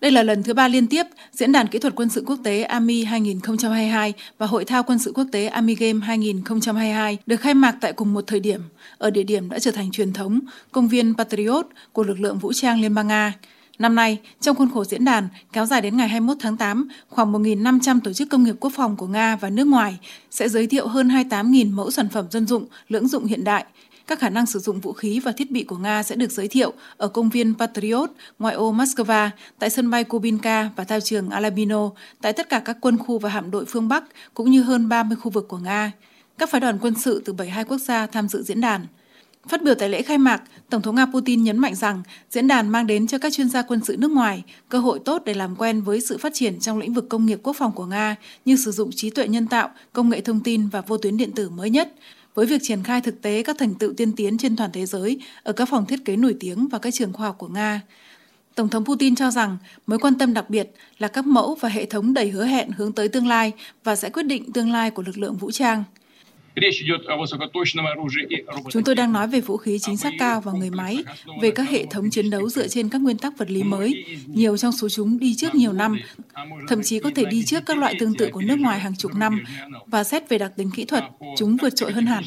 Đây 0.00 0.10
là 0.10 0.22
lần 0.22 0.42
thứ 0.42 0.54
ba 0.54 0.68
liên 0.68 0.86
tiếp 0.86 1.06
Diễn 1.32 1.52
đàn 1.52 1.66
Kỹ 1.66 1.78
thuật 1.78 1.94
Quân 1.96 2.08
sự 2.08 2.24
Quốc 2.26 2.38
tế 2.44 2.62
AMI 2.62 3.04
2022 3.04 4.12
và 4.38 4.46
Hội 4.46 4.64
thao 4.64 4.82
Quân 4.82 4.98
sự 4.98 5.12
Quốc 5.14 5.24
tế 5.32 5.46
AMI 5.46 5.74
Game 5.74 6.00
2022 6.06 7.18
được 7.26 7.36
khai 7.36 7.54
mạc 7.54 7.74
tại 7.80 7.92
cùng 7.92 8.14
một 8.14 8.24
thời 8.26 8.40
điểm, 8.40 8.60
ở 8.98 9.10
địa 9.10 9.22
điểm 9.22 9.50
đã 9.50 9.58
trở 9.58 9.70
thành 9.70 9.90
truyền 9.90 10.12
thống, 10.12 10.40
công 10.72 10.88
viên 10.88 11.14
Patriot 11.14 11.66
của 11.92 12.04
lực 12.04 12.20
lượng 12.20 12.38
vũ 12.38 12.52
trang 12.52 12.80
Liên 12.80 12.94
bang 12.94 13.06
Nga. 13.06 13.32
Năm 13.78 13.94
nay, 13.94 14.18
trong 14.40 14.56
khuôn 14.56 14.70
khổ 14.74 14.84
diễn 14.84 15.04
đàn 15.04 15.28
kéo 15.52 15.66
dài 15.66 15.80
đến 15.80 15.96
ngày 15.96 16.08
21 16.08 16.36
tháng 16.40 16.56
8, 16.56 16.88
khoảng 17.08 17.32
1.500 17.32 18.00
tổ 18.04 18.12
chức 18.12 18.28
công 18.30 18.44
nghiệp 18.44 18.54
quốc 18.60 18.72
phòng 18.76 18.96
của 18.96 19.06
Nga 19.06 19.36
và 19.36 19.50
nước 19.50 19.66
ngoài 19.66 19.98
sẽ 20.30 20.48
giới 20.48 20.66
thiệu 20.66 20.88
hơn 20.88 21.08
28.000 21.08 21.74
mẫu 21.74 21.90
sản 21.90 22.08
phẩm 22.08 22.26
dân 22.30 22.46
dụng, 22.46 22.66
lưỡng 22.88 23.08
dụng 23.08 23.24
hiện 23.24 23.44
đại, 23.44 23.64
các 24.08 24.18
khả 24.18 24.28
năng 24.28 24.46
sử 24.46 24.58
dụng 24.58 24.80
vũ 24.80 24.92
khí 24.92 25.20
và 25.20 25.32
thiết 25.32 25.50
bị 25.50 25.64
của 25.64 25.76
Nga 25.76 26.02
sẽ 26.02 26.16
được 26.16 26.32
giới 26.32 26.48
thiệu 26.48 26.72
ở 26.96 27.08
công 27.08 27.28
viên 27.28 27.54
Patriot, 27.54 28.10
ngoại 28.38 28.54
ô 28.54 28.72
Moscow, 28.72 29.30
tại 29.58 29.70
sân 29.70 29.90
bay 29.90 30.04
Kubinka 30.04 30.70
và 30.76 30.84
thao 30.84 31.00
trường 31.00 31.30
Alabino, 31.30 31.90
tại 32.20 32.32
tất 32.32 32.48
cả 32.48 32.58
các 32.64 32.76
quân 32.80 32.98
khu 32.98 33.18
và 33.18 33.30
hạm 33.30 33.50
đội 33.50 33.64
phương 33.64 33.88
Bắc, 33.88 34.04
cũng 34.34 34.50
như 34.50 34.62
hơn 34.62 34.88
30 34.88 35.16
khu 35.16 35.30
vực 35.30 35.48
của 35.48 35.58
Nga. 35.58 35.92
Các 36.38 36.50
phái 36.50 36.60
đoàn 36.60 36.78
quân 36.80 36.94
sự 36.94 37.22
từ 37.24 37.32
72 37.32 37.64
quốc 37.64 37.78
gia 37.78 38.06
tham 38.06 38.28
dự 38.28 38.42
diễn 38.42 38.60
đàn. 38.60 38.86
Phát 39.48 39.62
biểu 39.62 39.74
tại 39.74 39.88
lễ 39.88 40.02
khai 40.02 40.18
mạc, 40.18 40.42
Tổng 40.70 40.82
thống 40.82 40.94
Nga 40.94 41.06
Putin 41.06 41.42
nhấn 41.42 41.58
mạnh 41.58 41.74
rằng 41.74 42.02
diễn 42.30 42.48
đàn 42.48 42.68
mang 42.68 42.86
đến 42.86 43.06
cho 43.06 43.18
các 43.18 43.32
chuyên 43.32 43.48
gia 43.48 43.62
quân 43.62 43.80
sự 43.84 43.96
nước 43.96 44.10
ngoài 44.10 44.44
cơ 44.68 44.78
hội 44.78 44.98
tốt 45.04 45.22
để 45.24 45.34
làm 45.34 45.56
quen 45.56 45.80
với 45.80 46.00
sự 46.00 46.18
phát 46.18 46.34
triển 46.34 46.60
trong 46.60 46.78
lĩnh 46.78 46.94
vực 46.94 47.08
công 47.08 47.26
nghiệp 47.26 47.40
quốc 47.42 47.56
phòng 47.56 47.72
của 47.72 47.86
Nga 47.86 48.16
như 48.44 48.56
sử 48.56 48.70
dụng 48.70 48.90
trí 48.92 49.10
tuệ 49.10 49.28
nhân 49.28 49.46
tạo, 49.46 49.70
công 49.92 50.08
nghệ 50.08 50.20
thông 50.20 50.40
tin 50.40 50.68
và 50.68 50.80
vô 50.80 50.96
tuyến 50.98 51.16
điện 51.16 51.32
tử 51.32 51.48
mới 51.48 51.70
nhất, 51.70 51.92
với 52.38 52.46
việc 52.46 52.62
triển 52.62 52.82
khai 52.82 53.00
thực 53.00 53.22
tế 53.22 53.42
các 53.42 53.58
thành 53.58 53.74
tựu 53.74 53.92
tiên 53.92 54.12
tiến 54.16 54.38
trên 54.38 54.56
toàn 54.56 54.70
thế 54.72 54.86
giới 54.86 55.20
ở 55.42 55.52
các 55.52 55.68
phòng 55.68 55.86
thiết 55.86 56.04
kế 56.04 56.16
nổi 56.16 56.36
tiếng 56.40 56.68
và 56.68 56.78
các 56.78 56.94
trường 56.94 57.12
khoa 57.12 57.26
học 57.26 57.38
của 57.38 57.48
Nga. 57.48 57.80
Tổng 58.54 58.68
thống 58.68 58.84
Putin 58.84 59.14
cho 59.14 59.30
rằng 59.30 59.56
mối 59.86 59.98
quan 59.98 60.18
tâm 60.18 60.34
đặc 60.34 60.50
biệt 60.50 60.70
là 60.98 61.08
các 61.08 61.26
mẫu 61.26 61.54
và 61.54 61.68
hệ 61.68 61.84
thống 61.84 62.14
đầy 62.14 62.30
hứa 62.30 62.44
hẹn 62.44 62.70
hướng 62.70 62.92
tới 62.92 63.08
tương 63.08 63.26
lai 63.26 63.52
và 63.84 63.96
sẽ 63.96 64.10
quyết 64.10 64.22
định 64.22 64.52
tương 64.52 64.72
lai 64.72 64.90
của 64.90 65.02
lực 65.02 65.18
lượng 65.18 65.36
vũ 65.36 65.50
trang. 65.50 65.84
Chúng 68.70 68.84
tôi 68.84 68.94
đang 68.94 69.12
nói 69.12 69.28
về 69.28 69.40
vũ 69.40 69.56
khí 69.56 69.78
chính 69.78 69.96
xác 69.96 70.12
cao 70.18 70.40
và 70.40 70.52
người 70.52 70.70
máy, 70.70 71.04
về 71.42 71.50
các 71.50 71.70
hệ 71.70 71.86
thống 71.86 72.10
chiến 72.10 72.30
đấu 72.30 72.48
dựa 72.48 72.68
trên 72.68 72.88
các 72.88 73.00
nguyên 73.00 73.18
tắc 73.18 73.38
vật 73.38 73.50
lý 73.50 73.62
mới. 73.62 74.04
Nhiều 74.26 74.56
trong 74.56 74.72
số 74.72 74.88
chúng 74.88 75.18
đi 75.18 75.34
trước 75.34 75.54
nhiều 75.54 75.72
năm, 75.72 75.98
thậm 76.68 76.82
chí 76.82 76.98
có 77.00 77.10
thể 77.14 77.24
đi 77.24 77.44
trước 77.44 77.66
các 77.66 77.78
loại 77.78 77.94
tương 77.98 78.14
tự 78.14 78.28
của 78.32 78.40
nước 78.40 78.58
ngoài 78.58 78.80
hàng 78.80 78.96
chục 78.96 79.14
năm, 79.14 79.40
và 79.86 80.04
xét 80.04 80.28
về 80.28 80.38
đặc 80.38 80.52
tính 80.56 80.70
kỹ 80.74 80.84
thuật, 80.84 81.04
chúng 81.36 81.56
vượt 81.56 81.76
trội 81.76 81.92
hơn 81.92 82.06
hẳn. 82.06 82.24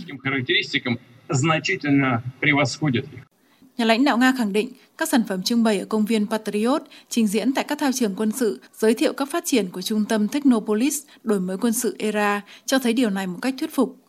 Nhà 3.78 3.86
lãnh 3.86 4.06
đạo 4.06 4.18
Nga 4.18 4.34
khẳng 4.38 4.54
định 4.54 4.70
các 4.98 5.10
sản 5.10 5.22
phẩm 5.28 5.44
trưng 5.44 5.64
bày 5.64 5.80
ở 5.80 5.86
công 5.86 6.06
viên 6.06 6.28
Patriot 6.28 6.82
trình 7.10 7.28
diễn 7.28 7.54
tại 7.54 7.66
các 7.68 7.80
thao 7.80 7.92
trường 7.92 8.14
quân 8.18 8.32
sự 8.32 8.60
giới 8.74 8.94
thiệu 8.94 9.14
các 9.14 9.30
phát 9.32 9.46
triển 9.46 9.68
của 9.72 9.82
trung 9.82 10.06
tâm 10.10 10.28
Technopolis 10.28 11.04
đổi 11.24 11.40
mới 11.40 11.58
quân 11.58 11.74
sự 11.74 11.96
ERA 12.00 12.42
cho 12.66 12.80
thấy 12.80 12.94
điều 12.94 13.10
này 13.10 13.28
một 13.28 13.38
cách 13.42 13.54
thuyết 13.60 13.76
phục. 13.76 14.01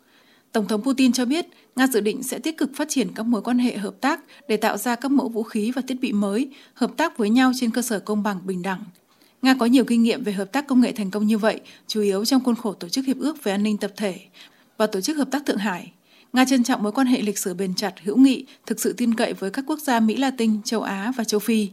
Tổng 0.53 0.69
thống 0.69 0.83
Putin 0.83 1.12
cho 1.12 1.25
biết 1.25 1.47
Nga 1.77 1.86
dự 1.86 2.00
định 2.00 2.22
sẽ 2.22 2.39
tích 2.39 2.58
cực 2.58 2.70
phát 2.75 2.89
triển 2.89 3.08
các 3.14 3.27
mối 3.27 3.42
quan 3.42 3.58
hệ 3.58 3.77
hợp 3.77 3.95
tác 4.00 4.20
để 4.48 4.56
tạo 4.56 4.77
ra 4.77 4.97
các 4.97 5.11
mẫu 5.11 5.28
vũ 5.28 5.42
khí 5.42 5.72
và 5.75 5.83
thiết 5.89 6.00
bị 6.00 6.12
mới, 6.12 6.48
hợp 6.75 6.92
tác 6.97 7.19
với 7.19 7.31
nhau 7.31 7.53
trên 7.55 7.70
cơ 7.70 7.83
sở 7.83 7.98
công 7.98 8.22
bằng 8.22 8.41
bình 8.47 8.62
đẳng. 8.62 8.84
Nga 9.42 9.55
có 9.55 9.67
nhiều 9.67 9.84
kinh 9.84 10.03
nghiệm 10.03 10.25
về 10.25 10.33
hợp 10.33 10.53
tác 10.53 10.67
công 10.67 10.80
nghệ 10.80 10.92
thành 10.92 11.11
công 11.11 11.27
như 11.27 11.39
vậy, 11.39 11.61
chủ 11.86 12.00
yếu 12.00 12.25
trong 12.25 12.45
khuôn 12.45 12.55
khổ 12.55 12.73
Tổ 12.73 12.89
chức 12.89 13.06
Hiệp 13.06 13.19
ước 13.19 13.45
về 13.45 13.53
An 13.53 13.62
ninh 13.62 13.77
Tập 13.77 13.92
thể 13.97 14.20
và 14.77 14.86
Tổ 14.86 15.00
chức 15.00 15.17
Hợp 15.17 15.28
tác 15.30 15.47
Thượng 15.47 15.56
Hải. 15.56 15.92
Nga 16.33 16.45
trân 16.45 16.64
trọng 16.64 16.83
mối 16.83 16.92
quan 16.92 17.06
hệ 17.06 17.23
lịch 17.23 17.39
sử 17.39 17.55
bền 17.55 17.75
chặt, 17.75 17.95
hữu 18.03 18.17
nghị, 18.17 18.47
thực 18.67 18.80
sự 18.80 18.92
tin 18.92 19.14
cậy 19.14 19.33
với 19.33 19.50
các 19.50 19.64
quốc 19.67 19.78
gia 19.78 20.00
Mỹ 20.00 20.17
Latin, 20.17 20.62
châu 20.62 20.83
Á 20.83 21.12
và 21.17 21.25
châu 21.25 21.41
Phi. 21.41 21.69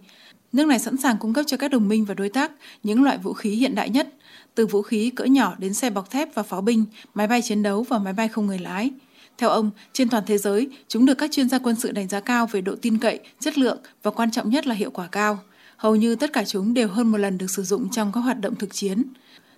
Nước 0.53 0.67
này 0.67 0.79
sẵn 0.79 0.97
sàng 0.97 1.17
cung 1.17 1.33
cấp 1.33 1.45
cho 1.47 1.57
các 1.57 1.71
đồng 1.71 1.87
minh 1.87 2.05
và 2.05 2.13
đối 2.13 2.29
tác 2.29 2.51
những 2.83 3.03
loại 3.03 3.17
vũ 3.17 3.33
khí 3.33 3.49
hiện 3.49 3.75
đại 3.75 3.89
nhất, 3.89 4.13
từ 4.55 4.65
vũ 4.65 4.81
khí 4.81 5.09
cỡ 5.09 5.23
nhỏ 5.23 5.55
đến 5.57 5.73
xe 5.73 5.89
bọc 5.89 6.09
thép 6.09 6.35
và 6.35 6.43
pháo 6.43 6.61
binh, 6.61 6.85
máy 7.13 7.27
bay 7.27 7.41
chiến 7.41 7.63
đấu 7.63 7.83
và 7.83 7.99
máy 7.99 8.13
bay 8.13 8.27
không 8.27 8.47
người 8.47 8.59
lái. 8.59 8.91
Theo 9.37 9.49
ông, 9.49 9.71
trên 9.93 10.09
toàn 10.09 10.23
thế 10.27 10.37
giới, 10.37 10.69
chúng 10.87 11.05
được 11.05 11.17
các 11.17 11.31
chuyên 11.31 11.49
gia 11.49 11.59
quân 11.59 11.75
sự 11.75 11.91
đánh 11.91 12.07
giá 12.07 12.19
cao 12.19 12.47
về 12.47 12.61
độ 12.61 12.75
tin 12.81 12.97
cậy, 12.97 13.19
chất 13.39 13.57
lượng 13.57 13.77
và 14.03 14.11
quan 14.11 14.31
trọng 14.31 14.49
nhất 14.49 14.67
là 14.67 14.75
hiệu 14.75 14.91
quả 14.91 15.07
cao. 15.07 15.39
Hầu 15.77 15.95
như 15.95 16.15
tất 16.15 16.33
cả 16.33 16.43
chúng 16.45 16.73
đều 16.73 16.87
hơn 16.87 17.11
một 17.11 17.17
lần 17.17 17.37
được 17.37 17.49
sử 17.49 17.63
dụng 17.63 17.89
trong 17.89 18.11
các 18.11 18.21
hoạt 18.21 18.39
động 18.39 18.55
thực 18.55 18.73
chiến. 18.73 19.03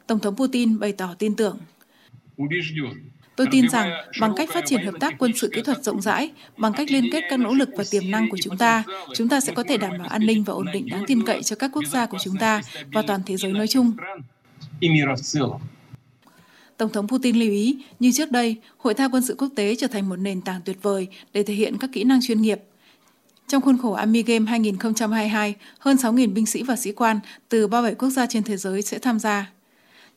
Tổng 0.07 0.19
thống 0.19 0.35
Putin 0.35 0.80
bày 0.80 0.91
tỏ 0.91 1.16
tin 1.19 1.35
tưởng. 1.35 1.57
Tôi 3.41 3.47
tin 3.52 3.69
rằng 3.69 3.91
bằng 4.19 4.34
cách 4.35 4.50
phát 4.53 4.66
triển 4.66 4.85
hợp 4.85 4.94
tác 5.00 5.13
quân 5.19 5.31
sự 5.35 5.50
kỹ 5.53 5.62
thuật 5.62 5.84
rộng 5.84 6.02
rãi, 6.02 6.31
bằng 6.57 6.74
cách 6.74 6.91
liên 6.91 7.09
kết 7.12 7.24
các 7.29 7.40
nỗ 7.40 7.53
lực 7.53 7.69
và 7.78 7.84
tiềm 7.91 8.12
năng 8.12 8.29
của 8.29 8.38
chúng 8.41 8.57
ta, 8.57 8.84
chúng 9.16 9.29
ta 9.29 9.40
sẽ 9.40 9.53
có 9.53 9.63
thể 9.63 9.78
đảm 9.78 9.91
bảo 9.97 10.07
an 10.07 10.25
ninh 10.25 10.44
và 10.44 10.53
ổn 10.53 10.66
định 10.74 10.90
đáng 10.90 11.03
tin 11.07 11.25
cậy 11.25 11.44
cho 11.44 11.56
các 11.56 11.72
quốc 11.74 11.84
gia 11.91 12.06
của 12.06 12.18
chúng 12.22 12.35
ta 12.38 12.62
và 12.91 13.01
toàn 13.01 13.22
thế 13.25 13.38
giới 13.38 13.51
nói 13.51 13.68
chung. 13.68 13.91
Tổng 16.78 16.90
thống 16.94 17.07
Putin 17.07 17.35
lưu 17.35 17.50
ý, 17.50 17.78
như 18.00 18.12
trước 18.12 18.31
đây, 18.31 18.56
hội 18.78 18.94
thao 18.94 19.09
quân 19.09 19.24
sự 19.24 19.35
quốc 19.38 19.50
tế 19.56 19.75
trở 19.75 19.88
thành 19.88 20.09
một 20.09 20.16
nền 20.16 20.41
tảng 20.41 20.62
tuyệt 20.66 20.78
vời 20.81 21.07
để 21.34 21.44
thể 21.44 21.53
hiện 21.53 21.78
các 21.78 21.90
kỹ 21.94 22.03
năng 22.03 22.19
chuyên 22.22 22.41
nghiệp. 22.41 22.59
Trong 23.47 23.62
khuôn 23.62 23.78
khổ 23.78 23.91
Army 23.91 24.24
Game 24.24 24.46
2022, 24.46 25.56
hơn 25.80 25.97
6.000 25.97 26.34
binh 26.34 26.46
sĩ 26.46 26.63
và 26.63 26.75
sĩ 26.75 26.91
quan 26.91 27.19
từ 27.50 27.68
37 27.68 27.96
quốc 27.96 28.09
gia 28.09 28.25
trên 28.25 28.44
thế 28.44 28.57
giới 28.57 28.81
sẽ 28.81 29.00
tham 29.00 29.19
gia. 29.19 29.51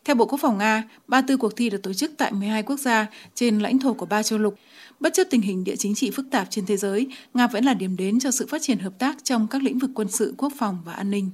Theo 0.05 0.17
Bộ 0.17 0.27
Quốc 0.27 0.39
phòng 0.43 0.59
Nga, 0.59 0.83
34 1.09 1.39
cuộc 1.39 1.57
thi 1.57 1.71
được 1.71 1.83
tổ 1.83 1.93
chức 1.93 2.13
tại 2.17 2.33
12 2.33 2.63
quốc 2.63 2.81
gia 2.81 3.07
trên 3.35 3.59
lãnh 3.59 3.79
thổ 3.79 3.95
của 3.95 4.07
ba 4.07 4.23
châu 4.23 4.39
lục. 4.39 4.55
Bất 5.01 5.15
chấp 5.15 5.25
tình 5.31 5.41
hình 5.41 5.65
địa 5.65 5.77
chính 5.77 5.95
trị 5.95 6.11
phức 6.11 6.27
tạp 6.31 6.47
trên 6.51 6.67
thế 6.67 6.77
giới, 6.77 7.07
Nga 7.35 7.47
vẫn 7.47 7.65
là 7.65 7.75
điểm 7.75 7.97
đến 7.97 8.21
cho 8.21 8.31
sự 8.31 8.47
phát 8.47 8.63
triển 8.63 8.79
hợp 8.79 8.99
tác 8.99 9.25
trong 9.25 9.47
các 9.49 9.63
lĩnh 9.63 9.79
vực 9.79 9.91
quân 9.95 10.09
sự, 10.09 10.35
quốc 10.39 10.53
phòng 10.59 10.79
và 10.85 10.93
an 10.93 11.11
ninh. 11.11 11.31